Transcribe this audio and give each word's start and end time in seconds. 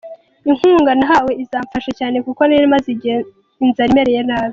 Inkunga 0.49 0.91
nahawe 0.99 1.31
izamfasha 1.43 1.91
cyane 1.99 2.17
kuko 2.25 2.41
nari 2.43 2.67
maze 2.73 2.87
igihe 2.95 3.17
inzara 3.63 3.89
imereye 3.93 4.21
nabi. 4.29 4.49